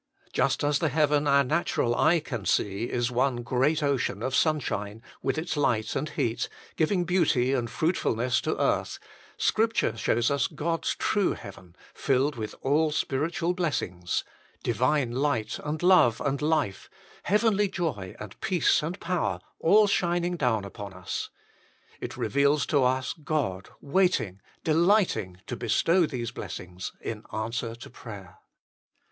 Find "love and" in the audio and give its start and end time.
15.83-16.41